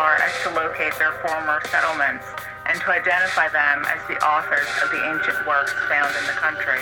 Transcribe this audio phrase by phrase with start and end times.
[0.00, 2.24] Far as to locate their former settlements
[2.64, 6.80] and to identify them as the authors of the ancient works found in the country.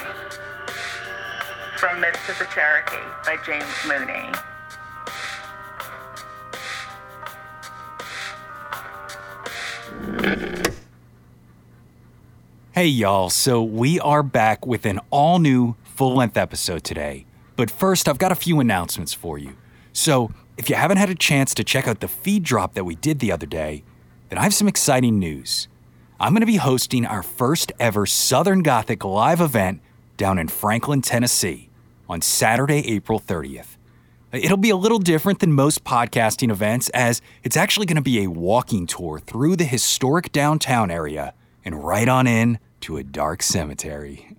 [1.79, 4.31] From Myths of the Cherokee by James Mooney.
[12.71, 13.31] Hey, y'all.
[13.31, 17.27] So, we are back with an all new full length episode today.
[17.57, 19.57] But first, I've got a few announcements for you.
[19.93, 22.97] So, if you haven't had a chance to check out the feed drop that we
[22.97, 23.85] did the other day,
[24.29, 25.69] then I have some exciting news.
[26.21, 29.81] I'm going to be hosting our first ever Southern Gothic live event
[30.17, 31.71] down in Franklin, Tennessee
[32.09, 33.77] on Saturday, April 30th.
[34.33, 38.25] It'll be a little different than most podcasting events, as it's actually going to be
[38.25, 43.43] a walking tour through the historic downtown area and right on in to a dark
[43.43, 44.37] cemetery.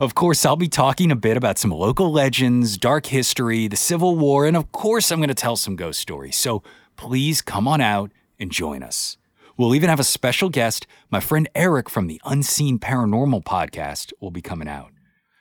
[0.00, 4.16] Of course, I'll be talking a bit about some local legends, dark history, the Civil
[4.16, 6.36] War, and of course, I'm going to tell some ghost stories.
[6.36, 6.62] So
[6.96, 9.16] please come on out and join us.
[9.56, 10.86] We'll even have a special guest.
[11.10, 14.90] My friend Eric from the Unseen Paranormal podcast will be coming out.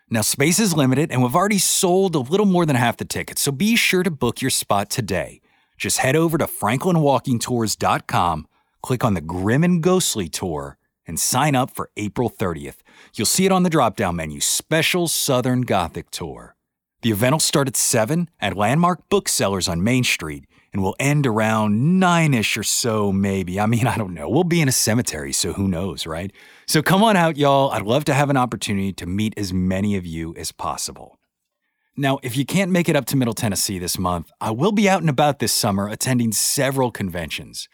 [0.09, 3.41] Now, space is limited, and we've already sold a little more than half the tickets,
[3.41, 5.41] so be sure to book your spot today.
[5.75, 8.47] Just head over to franklinwalkingtours.com,
[8.83, 12.77] click on the Grim and Ghostly Tour, and sign up for April 30th.
[13.13, 16.55] You'll see it on the drop down menu Special Southern Gothic Tour.
[17.01, 21.27] The event will start at 7 at Landmark Booksellers on Main Street and will end
[21.27, 23.59] around 9 ish or so, maybe.
[23.59, 24.29] I mean, I don't know.
[24.29, 26.31] We'll be in a cemetery, so who knows, right?
[26.65, 27.71] So come on out, y'all.
[27.71, 31.19] I'd love to have an opportunity to meet as many of you as possible.
[31.95, 34.89] Now, if you can't make it up to Middle Tennessee this month, I will be
[34.89, 37.69] out and about this summer attending several conventions.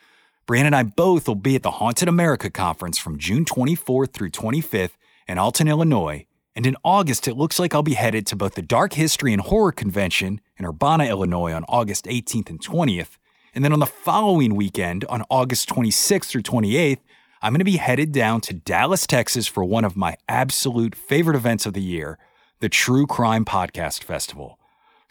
[0.49, 4.31] Brian and I both will be at the Haunted America Conference from June 24th through
[4.31, 4.93] 25th
[5.27, 6.25] in Alton, Illinois.
[6.55, 9.43] And in August, it looks like I'll be headed to both the Dark History and
[9.43, 13.19] Horror Convention in Urbana, Illinois on August 18th and 20th.
[13.53, 17.01] And then on the following weekend, on August 26th through 28th,
[17.43, 21.37] I'm going to be headed down to Dallas, Texas for one of my absolute favorite
[21.37, 22.17] events of the year,
[22.59, 24.58] the True Crime Podcast Festival.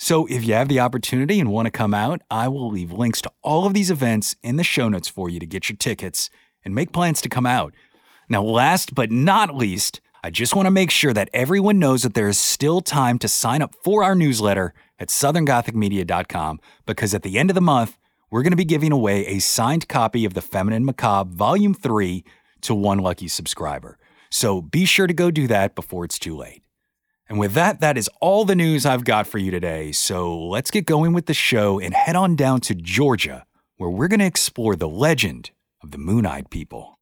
[0.00, 3.20] So if you have the opportunity and want to come out, I will leave links
[3.22, 6.30] to all of these events in the show notes for you to get your tickets
[6.64, 7.74] and make plans to come out.
[8.28, 12.14] Now, last but not least, I just want to make sure that everyone knows that
[12.14, 17.36] there is still time to sign up for our newsletter at southerngothicmedia.com because at the
[17.36, 17.98] end of the month,
[18.30, 22.24] we're going to be giving away a signed copy of The Feminine Macabre Volume 3
[22.60, 23.98] to one lucky subscriber.
[24.30, 26.62] So be sure to go do that before it's too late.
[27.28, 29.92] And with that, that is all the news I've got for you today.
[29.92, 33.44] So let's get going with the show and head on down to Georgia,
[33.76, 35.50] where we're going to explore the legend
[35.82, 36.97] of the Moon Eyed People.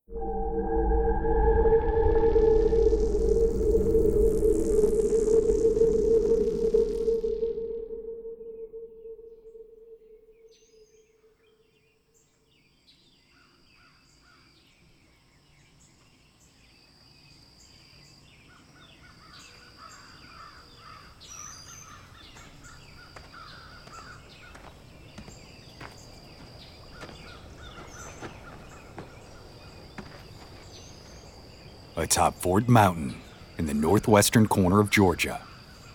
[32.17, 33.15] Atop Fort Mountain,
[33.59, 35.43] in the northwestern corner of Georgia,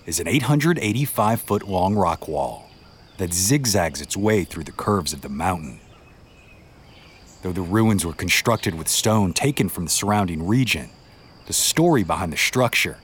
[0.05, 2.69] is an 885 foot long rock wall
[3.17, 5.79] that zigzags its way through the curves of the mountain.
[7.41, 10.91] Though the ruins were constructed with stone taken from the surrounding region,
[11.47, 12.97] the story behind the structure,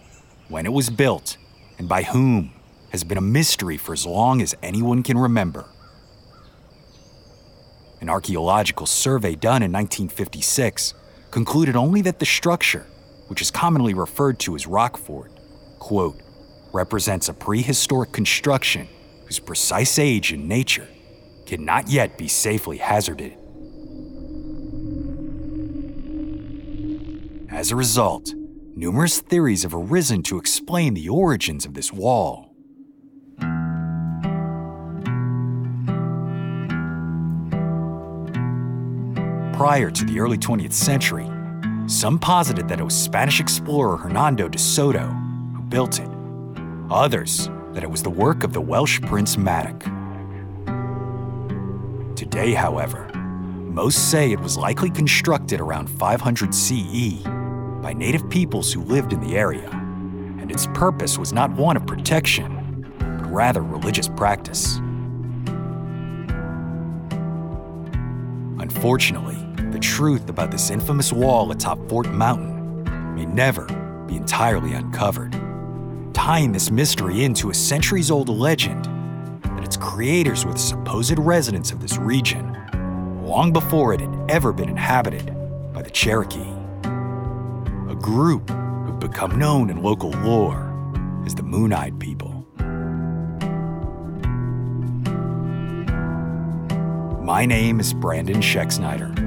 [0.47, 1.37] when it was built,
[1.79, 2.51] and by whom,
[2.91, 5.65] has been a mystery for as long as anyone can remember.
[7.99, 10.93] An archaeological survey done in 1956
[11.31, 12.85] concluded only that the structure,
[13.27, 15.31] which is commonly referred to as Rockfort,
[15.79, 16.21] quote,
[16.73, 18.87] represents a prehistoric construction
[19.25, 20.87] whose precise age and nature
[21.45, 23.37] cannot yet be safely hazarded.
[27.49, 28.33] As a result,
[28.75, 32.53] numerous theories have arisen to explain the origins of this wall.
[39.57, 41.27] Prior to the early 20th century,
[41.87, 46.09] some posited that it was Spanish explorer Hernando de Soto who built it.
[46.91, 49.83] Others that it was the work of the Welsh Prince Madoc.
[52.17, 57.23] Today, however, most say it was likely constructed around 500 CE
[57.81, 61.87] by native peoples who lived in the area, and its purpose was not one of
[61.87, 64.77] protection, but rather religious practice.
[68.59, 72.83] Unfortunately, the truth about this infamous wall atop Fort Mountain
[73.15, 73.65] may never
[74.07, 75.33] be entirely uncovered,
[76.13, 78.85] tying this mystery into a centuries old legend
[79.43, 82.53] that its creators were the supposed residents of this region
[83.23, 85.25] long before it had ever been inhabited
[85.73, 86.53] by the Cherokee.
[87.89, 90.73] A group who've become known in local lore
[91.25, 92.45] as the Moon Eyed People.
[97.21, 99.26] My name is Brandon Schexnayder,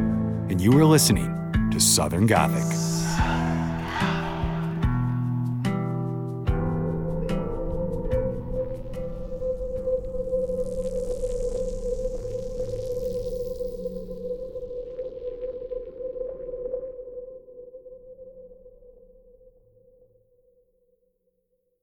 [0.61, 2.63] you are listening to Southern Gothic.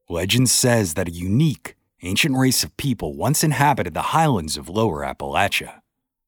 [0.08, 5.04] Legend says that a unique, ancient race of people once inhabited the highlands of Lower
[5.04, 5.82] Appalachia,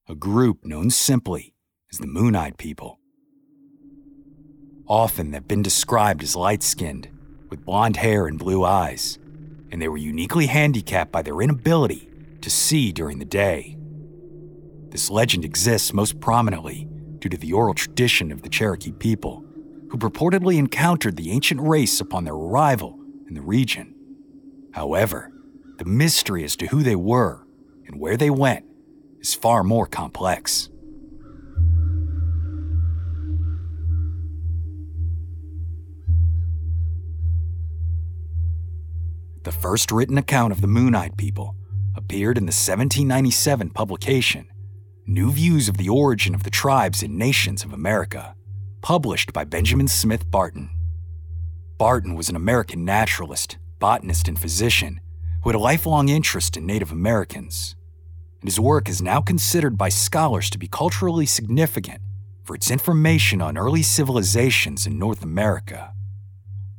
[0.07, 1.53] a group known simply
[1.91, 2.99] as the Moon Eyed People.
[4.87, 7.09] Often they've been described as light skinned,
[7.49, 9.17] with blonde hair and blue eyes,
[9.71, 12.09] and they were uniquely handicapped by their inability
[12.41, 13.75] to see during the day.
[14.89, 16.87] This legend exists most prominently
[17.19, 19.43] due to the oral tradition of the Cherokee people,
[19.89, 23.95] who purportedly encountered the ancient race upon their arrival in the region.
[24.73, 25.31] However,
[25.77, 27.45] the mystery as to who they were
[27.87, 28.65] and where they went
[29.19, 30.69] is far more complex.
[39.49, 41.55] The first written account of the Moon Eyed People
[41.95, 44.47] appeared in the 1797 publication,
[45.07, 48.35] New Views of the Origin of the Tribes and Nations of America,
[48.83, 50.69] published by Benjamin Smith Barton.
[51.79, 55.01] Barton was an American naturalist, botanist, and physician
[55.41, 57.75] who had a lifelong interest in Native Americans,
[58.41, 62.03] and his work is now considered by scholars to be culturally significant
[62.43, 65.91] for its information on early civilizations in North America.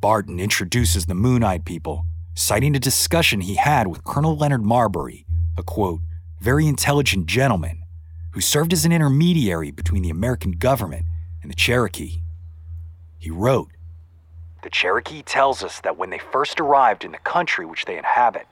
[0.01, 2.07] Barton introduces the Moon Eyed People
[2.41, 5.27] citing a discussion he had with Colonel Leonard Marbury,
[5.59, 6.01] a quote,
[6.41, 7.83] very intelligent gentleman
[8.31, 11.05] who served as an intermediary between the American government
[11.43, 12.23] and the Cherokee.
[13.19, 13.69] He wrote,
[14.63, 18.47] The Cherokee tells us that when they first arrived in the country which they inhabit,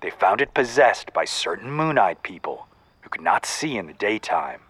[0.00, 2.66] they found it possessed by certain moon eyed people
[3.02, 4.60] who could not see in the daytime.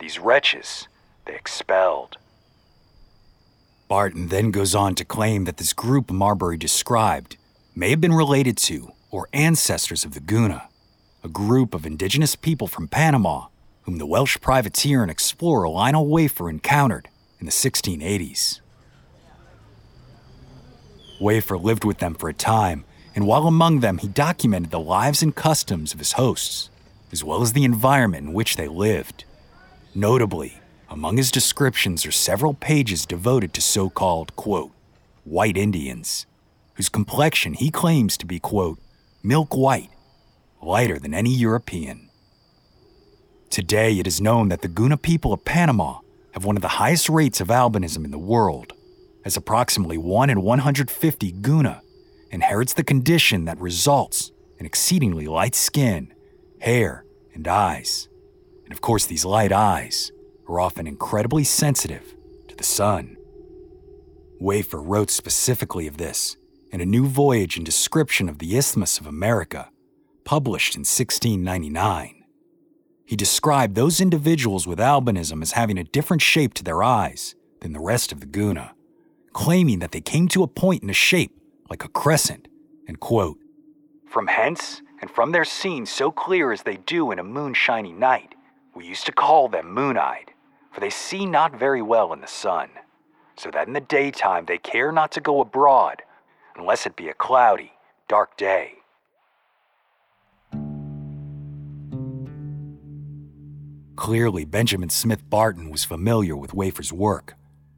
[0.00, 0.88] These wretches
[1.24, 2.16] they expelled.
[3.86, 7.36] Barton then goes on to claim that this group Marbury described
[7.78, 10.68] may have been related to or ancestors of the Guna,
[11.22, 13.46] a group of indigenous people from Panama
[13.82, 17.08] whom the Welsh privateer and explorer Lionel Wafer encountered
[17.38, 18.58] in the 1680s.
[21.20, 25.22] Wafer lived with them for a time, and while among them, he documented the lives
[25.22, 26.70] and customs of his hosts,
[27.12, 29.24] as well as the environment in which they lived.
[29.94, 30.58] Notably,
[30.90, 34.72] among his descriptions are several pages devoted to so called, quote,
[35.22, 36.26] white Indians,
[36.78, 38.78] whose complexion he claims to be, quote,
[39.20, 39.90] milk white,
[40.62, 42.08] lighter than any European.
[43.50, 45.98] Today, it is known that the Guna people of Panama
[46.34, 48.74] have one of the highest rates of albinism in the world,
[49.24, 51.82] as approximately 1 in 150 Guna
[52.30, 56.14] inherits the condition that results in exceedingly light skin,
[56.60, 57.04] hair,
[57.34, 58.08] and eyes.
[58.62, 60.12] And of course, these light eyes
[60.48, 62.14] are often incredibly sensitive
[62.46, 63.16] to the sun.
[64.38, 66.36] Wafer wrote specifically of this
[66.70, 69.70] in A New Voyage and Description of the Isthmus of America,
[70.24, 72.24] published in 1699.
[73.06, 77.72] He described those individuals with albinism as having a different shape to their eyes than
[77.72, 78.74] the rest of the Guna,
[79.32, 81.32] claiming that they came to a point in a shape
[81.70, 82.48] like a crescent,
[82.86, 83.38] and quote,
[84.06, 88.34] From hence, and from their seen so clear as they do in a moonshiny night,
[88.74, 90.32] we used to call them moon-eyed,
[90.70, 92.68] for they see not very well in the sun,
[93.36, 96.02] so that in the daytime they care not to go abroad,
[96.58, 97.72] unless it be a cloudy,
[98.08, 98.74] dark day.
[103.96, 107.34] Clearly, Benjamin Smith Barton was familiar with Wafer's work,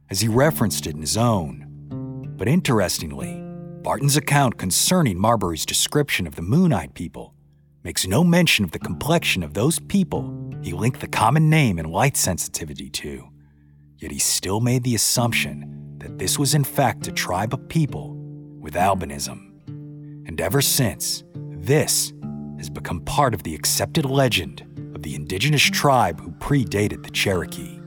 [0.09, 2.35] as he referenced it in his own.
[2.37, 3.41] But interestingly,
[3.81, 7.33] Barton's account concerning Marbury's description of the Moon Eyed people
[7.83, 11.89] makes no mention of the complexion of those people he linked the common name and
[11.89, 13.27] light sensitivity to.
[13.97, 18.20] Yet he still made the assumption that this was in fact a tribe of people
[18.61, 19.47] with albinism.
[20.27, 22.13] And ever since, this
[22.57, 24.61] has become part of the accepted legend
[24.95, 27.79] of the indigenous tribe who predated the Cherokee.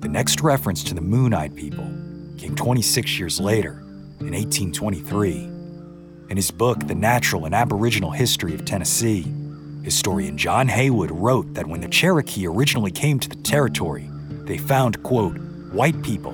[0.00, 1.88] The next reference to the Moon Eyed people
[2.36, 3.84] came 26 years later,
[4.20, 5.34] in 1823.
[6.30, 9.22] In his book, The Natural and Aboriginal History of Tennessee,
[9.82, 14.10] historian John Haywood wrote that when the Cherokee originally came to the territory,
[14.44, 15.38] they found, quote,
[15.72, 16.32] white people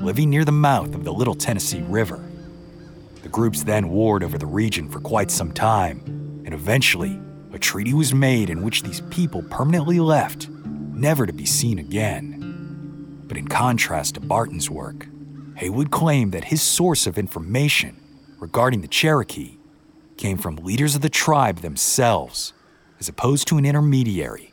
[0.00, 2.22] living near the mouth of the Little Tennessee River.
[3.22, 6.00] The groups then warred over the region for quite some time,
[6.44, 7.20] and eventually,
[7.52, 13.24] a treaty was made in which these people permanently left, never to be seen again.
[13.26, 15.08] But in contrast to Barton's work,
[15.56, 18.00] Haywood claimed that his source of information
[18.38, 19.58] regarding the Cherokee
[20.16, 22.52] came from leaders of the tribe themselves,
[22.98, 24.52] as opposed to an intermediary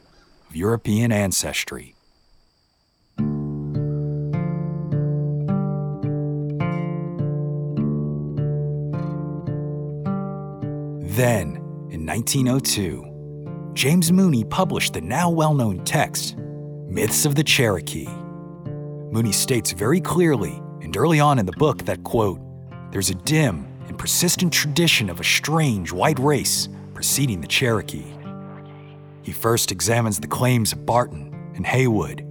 [0.49, 1.95] of European ancestry.
[11.15, 11.57] Then,
[11.91, 18.07] in 1902, James Mooney published the now well known text, Myths of the Cherokee.
[19.11, 22.39] Mooney states very clearly and early on in the book that, quote,
[22.91, 28.11] there's a dim and persistent tradition of a strange white race preceding the Cherokee.
[29.23, 32.27] He first examines the claims of Barton and Haywood,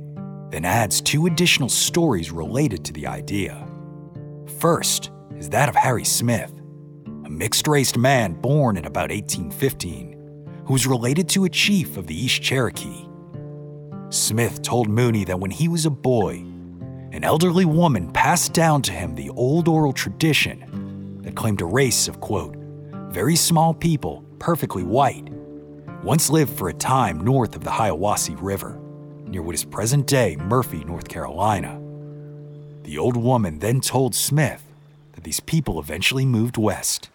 [0.50, 3.66] then adds two additional stories related to the idea.
[4.58, 6.52] First is that of Harry Smith,
[7.24, 10.12] a mixed raced man born in about 1815
[10.66, 13.08] who was related to a chief of the East Cherokee.
[14.10, 16.44] Smith told Mooney that when he was a boy,
[17.12, 22.06] an elderly woman passed down to him the old oral tradition that claimed a race
[22.06, 22.54] of, quote,
[23.10, 25.31] very small people, perfectly white,
[26.02, 28.80] once lived for a time north of the Hiawassee River,
[29.24, 31.80] near what is present day Murphy, North Carolina.
[32.82, 34.64] The old woman then told Smith
[35.12, 37.08] that these people eventually moved west.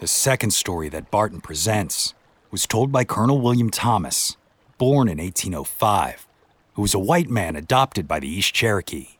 [0.00, 2.14] The second story that Barton presents
[2.50, 4.38] was told by Colonel William Thomas,
[4.78, 6.26] born in 1805,
[6.74, 9.18] who was a white man adopted by the East Cherokee.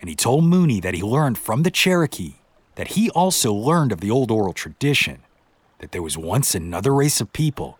[0.00, 2.34] And he told Mooney that he learned from the Cherokee
[2.74, 5.22] that he also learned of the old oral tradition
[5.78, 7.78] that there was once another race of people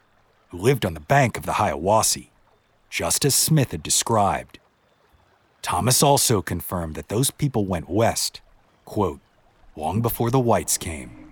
[0.48, 2.28] who lived on the bank of the Hiawassee,
[2.90, 4.58] just as Smith had described.
[5.62, 8.40] Thomas also confirmed that those people went west,
[8.84, 9.20] quote,
[9.74, 11.26] long before the whites came.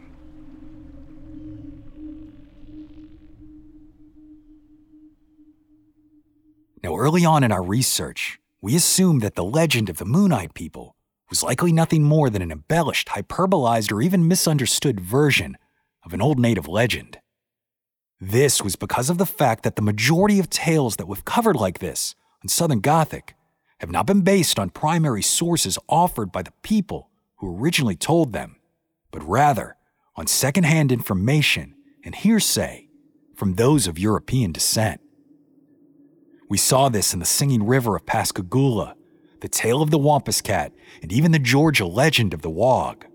[6.82, 10.52] Now, early on in our research, we assumed that the legend of the Moon Eyed
[10.52, 10.94] people
[11.30, 15.56] was likely nothing more than an embellished, hyperbolized, or even misunderstood version
[16.04, 17.18] of an old native legend.
[18.20, 21.78] This was because of the fact that the majority of tales that we've covered like
[21.78, 23.34] this in Southern Gothic
[23.80, 28.56] have not been based on primary sources offered by the people who originally told them,
[29.10, 29.76] but rather
[30.16, 32.88] on secondhand information and hearsay
[33.34, 35.00] from those of European descent.
[36.48, 38.94] We saw this in the Singing River of Pascagoula,
[39.40, 43.06] the tale of the Wampus Cat, and even the Georgia legend of the Wog.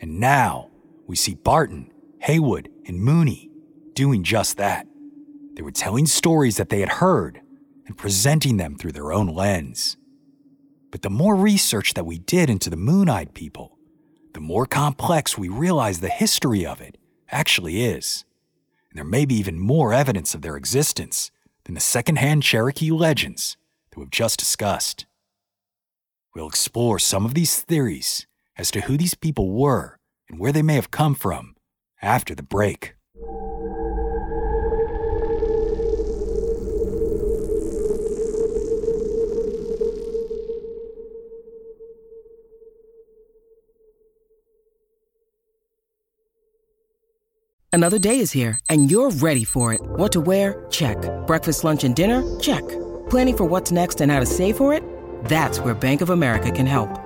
[0.00, 0.70] And now
[1.06, 3.50] we see Barton, Haywood, and Mooney
[3.94, 4.86] doing just that.
[5.54, 7.40] They were telling stories that they had heard
[7.86, 9.96] and presenting them through their own lens.
[10.90, 13.78] But the more research that we did into the Moon Eyed people,
[14.34, 16.98] the more complex we realized the history of it
[17.30, 18.24] actually is.
[18.90, 21.30] And there may be even more evidence of their existence
[21.64, 23.56] than the secondhand Cherokee legends
[23.90, 25.06] that we've just discussed.
[26.34, 28.26] We'll explore some of these theories
[28.58, 29.95] as to who these people were
[30.28, 31.54] and where they may have come from
[32.02, 32.96] after the break.
[47.72, 49.82] Another day is here, and you're ready for it.
[49.84, 50.64] What to wear?
[50.70, 50.96] Check.
[51.26, 52.24] Breakfast, lunch, and dinner?
[52.40, 52.66] Check.
[53.10, 54.82] Planning for what's next and how to save for it?
[55.26, 57.05] That's where Bank of America can help.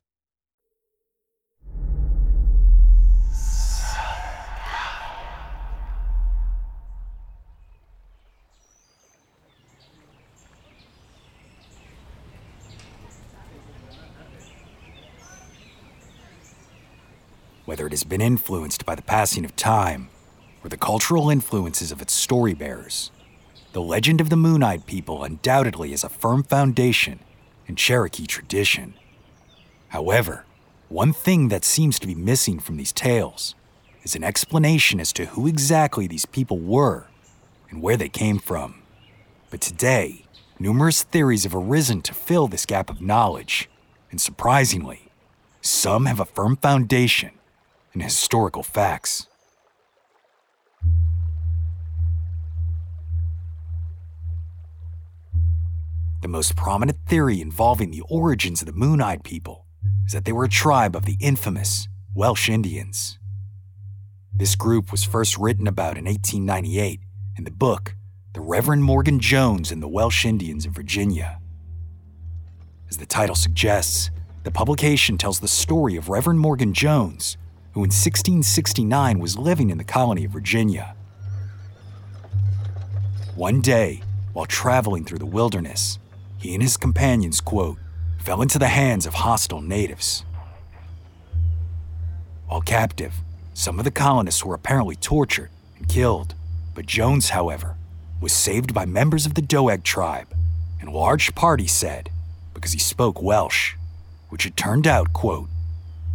[17.71, 20.09] Whether it has been influenced by the passing of time
[20.61, 23.11] or the cultural influences of its story bearers,
[23.71, 27.19] the legend of the Moon Eyed People undoubtedly is a firm foundation
[27.67, 28.95] in Cherokee tradition.
[29.87, 30.43] However,
[30.89, 33.55] one thing that seems to be missing from these tales
[34.03, 37.05] is an explanation as to who exactly these people were
[37.69, 38.81] and where they came from.
[39.49, 40.25] But today,
[40.59, 43.69] numerous theories have arisen to fill this gap of knowledge,
[44.11, 45.09] and surprisingly,
[45.61, 47.31] some have a firm foundation
[47.93, 49.27] in historical facts.
[56.21, 59.65] The most prominent theory involving the origins of the Moon Eyed People
[60.05, 63.17] is that they were a tribe of the infamous Welsh Indians.
[64.33, 66.99] This group was first written about in 1898
[67.37, 67.95] in the book
[68.33, 71.39] The Reverend Morgan Jones and the Welsh Indians of Virginia.
[72.87, 74.11] As the title suggests,
[74.43, 77.37] the publication tells the story of Reverend Morgan Jones,
[77.73, 80.95] who in 1669 was living in the colony of Virginia.
[83.35, 84.01] One day,
[84.33, 85.97] while traveling through the wilderness,
[86.37, 87.77] he and his companions, quote,
[88.19, 90.25] fell into the hands of hostile natives.
[92.47, 93.13] While captive,
[93.53, 96.35] some of the colonists were apparently tortured and killed,
[96.75, 97.75] but Jones, however,
[98.19, 100.27] was saved by members of the Doeg tribe,
[100.79, 102.09] and large party said,
[102.53, 103.75] because he spoke Welsh,
[104.29, 105.47] which it turned out, quote,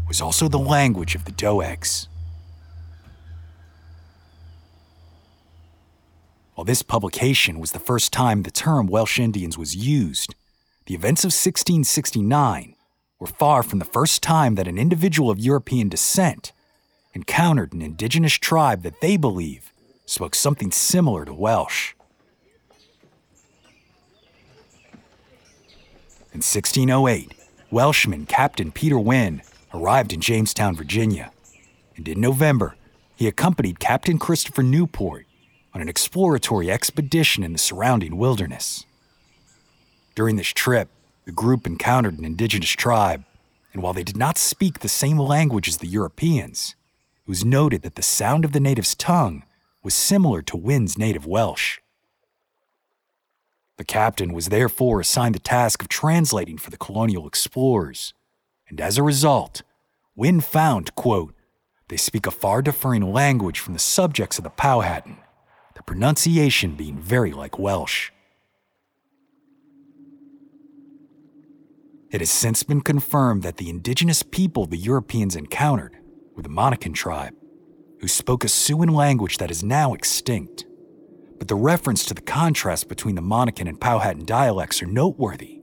[0.07, 2.07] was also the language of the Doegs.
[6.55, 10.35] While this publication was the first time the term Welsh Indians was used,
[10.87, 12.75] the events of 1669
[13.19, 16.53] were far from the first time that an individual of European descent
[17.13, 19.73] encountered an indigenous tribe that they believe
[20.07, 21.95] spoke something similar to Welsh.
[26.33, 27.33] In 1608,
[27.71, 29.43] Welshman Captain Peter Wynne
[29.75, 31.33] arrived in Jamestown, Virginia,
[31.97, 32.77] and in November,
[33.15, 35.27] he accompanied Captain Christopher Newport
[35.75, 38.85] on an exploratory expedition in the surrounding wilderness.
[40.15, 40.89] During this trip,
[41.25, 43.25] the group encountered an indigenous tribe,
[43.73, 46.75] and while they did not speak the same language as the Europeans,
[47.27, 49.43] it was noted that the sound of the native's tongue
[49.83, 51.79] was similar to Wynne's native Welsh.
[53.77, 58.15] The captain was therefore assigned the task of translating for the colonial explorers,
[58.69, 59.63] and as a result,
[60.15, 61.35] Wynne found, quote,
[61.89, 65.19] they speak a far differing language from the subjects of the Powhatan,
[65.75, 68.11] the pronunciation being very like Welsh.
[72.11, 75.97] It has since been confirmed that the indigenous people the Europeans encountered
[76.35, 77.35] were the Monacan tribe,
[78.01, 80.65] who spoke a Siouan language that is now extinct.
[81.39, 85.56] But the reference to the contrast between the Monacan and Powhatan dialects are noteworthy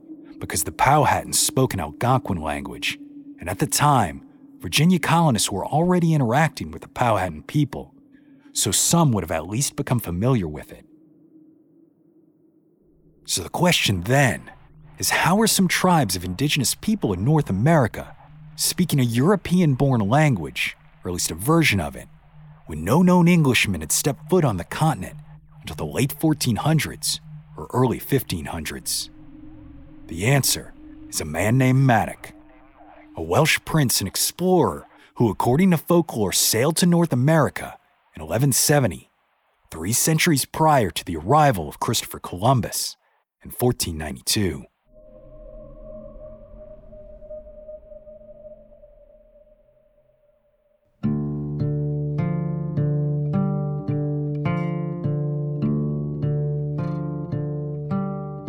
[0.44, 2.98] because the Powhatan spoke an Algonquin language,
[3.40, 4.26] and at the time,
[4.60, 7.94] Virginia colonists were already interacting with the Powhatan people
[8.54, 10.86] so some would have at least become familiar with it.
[13.26, 14.50] So the question then
[14.98, 18.16] is how are some tribes of indigenous people in North America
[18.56, 22.06] speaking a European born language, or at least a version of it,
[22.66, 25.16] when no known Englishman had stepped foot on the continent
[25.60, 27.18] until the late 1400s
[27.56, 29.10] or early 1500s?
[30.06, 30.74] The answer
[31.08, 32.34] is a man named Madoc,
[33.16, 37.78] a Welsh prince and explorer who, according to folklore, sailed to North America
[38.14, 39.10] in 1170,
[39.70, 42.98] three centuries prior to the arrival of Christopher Columbus
[43.42, 44.66] in 1492.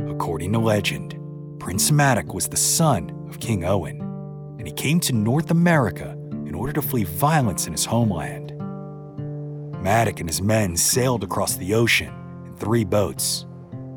[0.10, 1.24] According to legend,
[1.75, 3.99] Prince Madoc was the son of King Owen,
[4.57, 8.53] and he came to North America in order to flee violence in his homeland.
[9.83, 12.13] Madoc and his men sailed across the ocean
[12.45, 13.45] in three boats,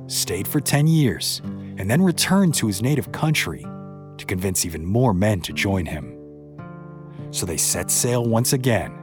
[0.08, 3.64] stayed for 10 years, and then returned to his native country
[4.16, 6.18] to convince even more men to join him.
[7.30, 8.98] So they set sail once again,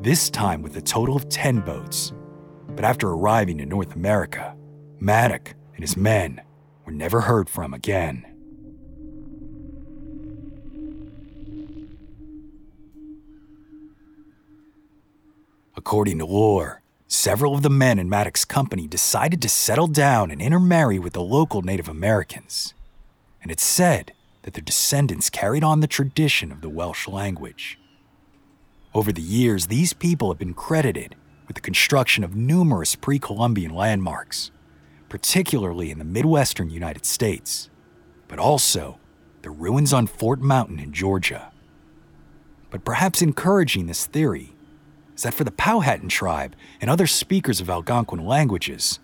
[0.00, 2.14] this time with a total of 10 boats.
[2.68, 4.56] But after arriving in North America,
[4.98, 6.40] Madoc and his men
[6.84, 8.26] were never heard from again.
[15.76, 20.40] According to lore, several of the men in Madoc's company decided to settle down and
[20.40, 22.74] intermarry with the local Native Americans.
[23.42, 27.78] And it's said that their descendants carried on the tradition of the Welsh language.
[28.94, 31.16] Over the years, these people have been credited
[31.46, 34.50] with the construction of numerous pre Columbian landmarks,
[35.14, 37.70] particularly in the Midwestern United States,
[38.26, 38.98] but also
[39.42, 41.52] the ruins on Fort Mountain in Georgia.
[42.68, 44.56] But perhaps encouraging this theory
[45.14, 48.98] is that for the Powhatan tribe and other speakers of Algonquin languages,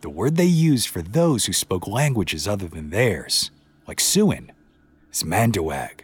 [0.00, 3.52] the word they used for those who spoke languages other than theirs,
[3.86, 4.50] like Siouan,
[5.12, 6.00] is Mandoag,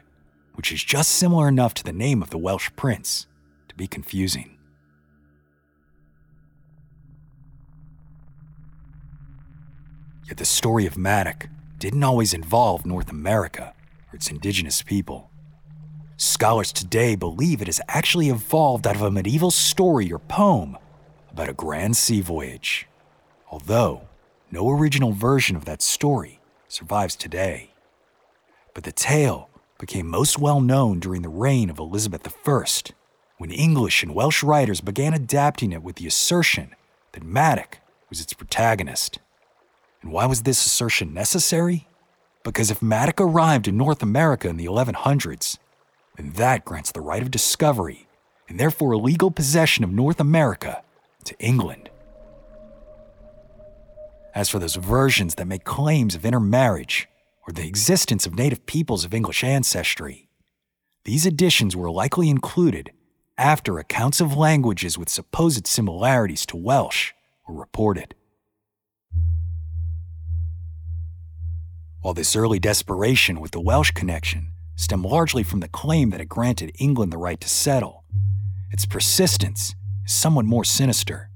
[0.55, 3.27] which is just similar enough to the name of the Welsh prince
[3.67, 4.58] to be confusing.
[10.29, 13.73] Yet the story of Madoc didn't always involve North America
[14.13, 15.31] or its indigenous people.
[16.19, 20.77] Scholars today believe it has actually evolved out of a medieval story or poem
[21.31, 22.87] about a grand sea voyage,
[23.51, 24.03] although
[24.51, 27.71] no original version of that story survives today.
[28.75, 32.65] But the tale became most well known during the reign of Elizabeth I,
[33.39, 36.75] when English and Welsh writers began adapting it with the assertion
[37.13, 37.79] that Madoc
[38.11, 39.21] was its protagonist.
[40.09, 41.87] And why was this assertion necessary?
[42.43, 45.59] Because if Madoc arrived in North America in the 1100s,
[46.17, 48.09] then that grants the right of discovery
[48.49, 50.83] and therefore legal possession of North America
[51.25, 51.91] to England.
[54.35, 57.07] As for those versions that make claims of intermarriage
[57.47, 60.31] or the existence of native peoples of English ancestry,
[61.05, 62.93] these additions were likely included
[63.37, 67.13] after accounts of languages with supposed similarities to Welsh
[67.47, 68.15] were reported.
[72.09, 76.29] While this early desperation with the Welsh connection stemmed largely from the claim that it
[76.31, 78.03] granted England the right to settle,
[78.71, 81.29] its persistence is somewhat more sinister,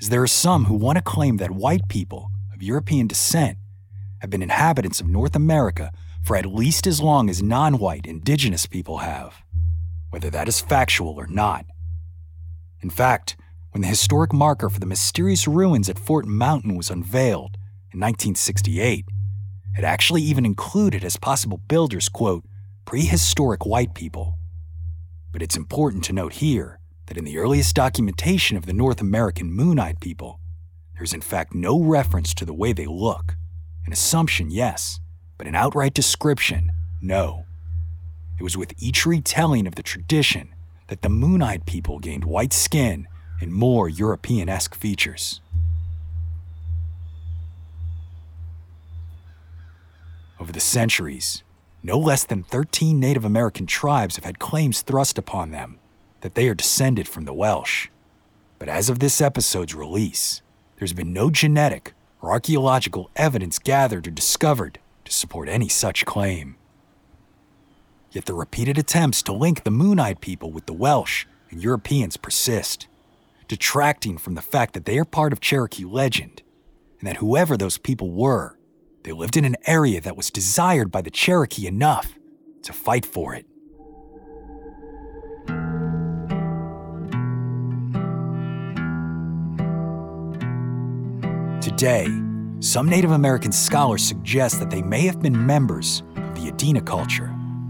[0.00, 3.58] as there are some who want to claim that white people of European descent
[4.20, 5.90] have been inhabitants of North America
[6.22, 9.42] for at least as long as non white indigenous people have,
[10.10, 11.66] whether that is factual or not.
[12.82, 13.36] In fact,
[13.72, 17.56] when the historic marker for the mysterious ruins at Fort Mountain was unveiled
[17.92, 19.04] in 1968,
[19.76, 22.44] it actually even included as possible builders, quote,
[22.84, 24.38] prehistoric white people.
[25.32, 29.52] But it's important to note here that in the earliest documentation of the North American
[29.52, 30.40] Moon Eyed people,
[30.96, 33.36] there's in fact no reference to the way they look.
[33.86, 35.00] An assumption, yes,
[35.36, 37.44] but an outright description, no.
[38.38, 40.54] It was with each retelling of the tradition
[40.88, 43.06] that the Moon Eyed people gained white skin
[43.40, 45.40] and more European esque features.
[50.48, 51.42] Over the centuries,
[51.82, 55.78] no less than 13 Native American tribes have had claims thrust upon them
[56.22, 57.88] that they are descended from the Welsh.
[58.58, 60.40] But as of this episode's release,
[60.78, 66.56] there's been no genetic or archaeological evidence gathered or discovered to support any such claim.
[68.10, 72.16] Yet the repeated attempts to link the Moon Eyed people with the Welsh and Europeans
[72.16, 72.88] persist,
[73.48, 76.40] detracting from the fact that they are part of Cherokee legend
[77.00, 78.57] and that whoever those people were
[79.08, 82.12] they lived in an area that was desired by the Cherokee enough
[82.62, 83.46] to fight for it.
[91.62, 92.06] Today,
[92.60, 97.28] some Native American scholars suggest that they may have been members of the Adena culture,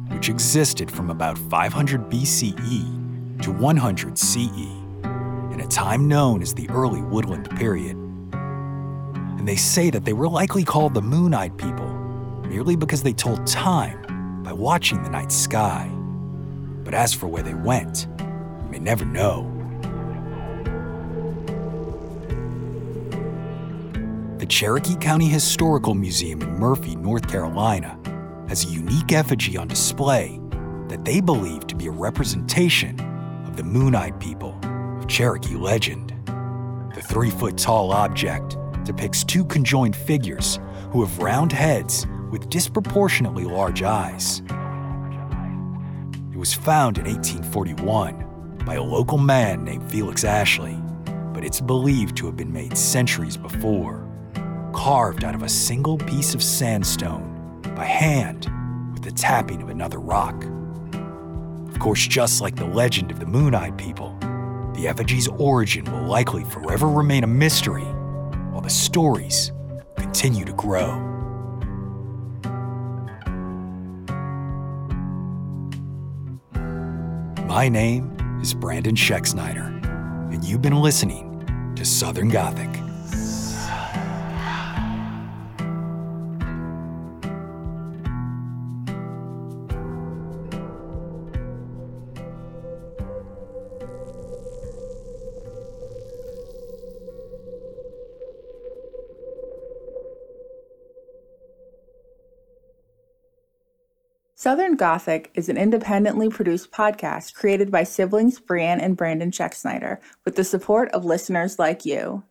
[0.08, 4.38] which existed from about 500 BCE to 100 CE,
[5.52, 8.07] in a time known as the Early Woodland Period
[9.48, 11.88] they say that they were likely called the Moon Eyed People
[12.48, 15.90] merely because they told time by watching the night sky.
[16.84, 19.50] But as for where they went, you may never know.
[24.36, 27.98] The Cherokee County Historical Museum in Murphy, North Carolina,
[28.48, 30.38] has a unique effigy on display
[30.88, 33.00] that they believe to be a representation
[33.46, 34.58] of the Moon Eyed People
[34.98, 36.12] of Cherokee legend.
[36.94, 38.57] The three foot tall object
[38.88, 40.58] depicts two conjoined figures
[40.92, 44.40] who have round heads with disproportionately large eyes.
[46.32, 50.80] It was found in 1841 by a local man named Felix Ashley,
[51.34, 54.08] but it's believed to have been made centuries before,
[54.72, 58.50] carved out of a single piece of sandstone by hand
[58.94, 60.46] with the tapping of another rock.
[61.68, 64.16] Of course, just like the legend of the Moon Eyed People,
[64.74, 67.84] the effigy's origin will likely forever remain a mystery
[68.58, 69.52] while the stories
[69.94, 70.98] continue to grow.
[77.46, 79.84] My name is Brandon Schexnayder,
[80.34, 82.87] and you've been listening to Southern Gothic.
[104.40, 110.36] Southern Gothic is an independently produced podcast created by siblings Brianne and Brandon Schexnayder with
[110.36, 112.22] the support of listeners like you.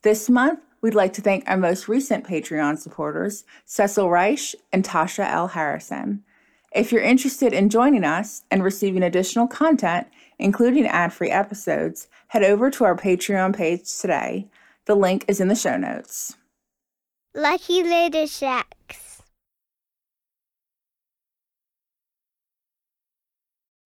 [0.00, 5.30] This month, we'd like to thank our most recent Patreon supporters, Cecil Reich and Tasha
[5.30, 5.48] L.
[5.48, 6.24] Harrison.
[6.74, 10.06] If you're interested in joining us and receiving additional content,
[10.38, 14.48] including ad free episodes, head over to our Patreon page today.
[14.86, 16.38] The link is in the show notes.
[17.34, 18.79] Lucky Little Shacks.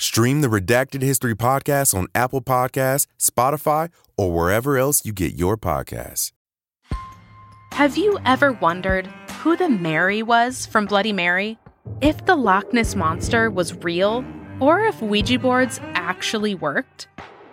[0.00, 5.58] Stream the Redacted History podcast on Apple Podcasts, Spotify, or wherever else you get your
[5.58, 6.32] podcasts.
[7.72, 9.08] Have you ever wondered
[9.42, 11.58] who the Mary was from Bloody Mary?
[12.00, 14.24] If the Loch Ness Monster was real,
[14.58, 17.08] or if Ouija boards actually worked?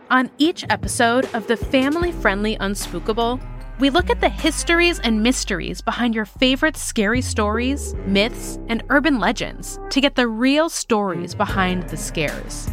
[0.10, 3.42] On each episode of the family friendly Unspookable,
[3.80, 9.20] we look at the histories and mysteries behind your favorite scary stories, myths, and urban
[9.20, 12.70] legends to get the real stories behind the scares.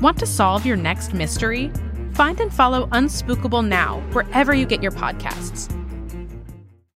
[0.00, 1.70] Want to solve your next mystery?
[2.12, 5.74] Find and follow Unspookable now wherever you get your podcasts.